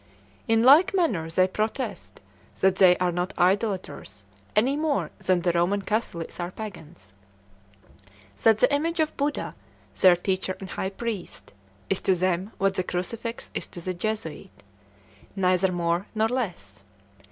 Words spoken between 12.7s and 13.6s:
the crucifix